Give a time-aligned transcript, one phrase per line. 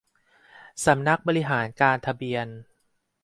[0.85, 2.47] สำนักบริหารการทะเบียน